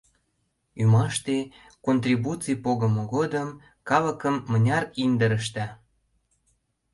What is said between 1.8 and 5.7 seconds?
контрибуций погымо годым, калыкым мыняр индырышда!..